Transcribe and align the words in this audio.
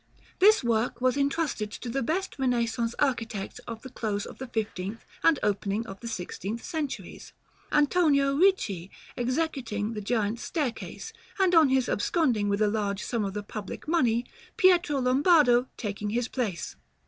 This 0.39 0.63
work 0.63 0.99
was 0.99 1.15
entrusted 1.15 1.69
to 1.73 1.87
the 1.87 2.01
best 2.01 2.39
Renaissance 2.39 2.95
architects 2.97 3.59
of 3.67 3.83
the 3.83 3.91
close 3.91 4.25
of 4.25 4.39
the 4.39 4.47
fifteenth 4.47 5.05
and 5.23 5.37
opening 5.43 5.85
of 5.85 5.99
the 5.99 6.07
sixteenth 6.07 6.63
centuries; 6.63 7.33
Antonio 7.71 8.33
Ricci 8.33 8.89
executing 9.15 9.93
the 9.93 10.01
Giant's 10.01 10.41
staircase, 10.41 11.13
and 11.37 11.53
on 11.53 11.69
his 11.69 11.87
absconding 11.87 12.49
with 12.49 12.63
a 12.63 12.67
large 12.67 13.03
sum 13.03 13.23
of 13.23 13.35
the 13.35 13.43
public 13.43 13.87
money, 13.87 14.25
Pietro 14.57 14.97
Lombardo 15.01 15.67
taking 15.77 16.09
his 16.09 16.27
place. 16.27 16.75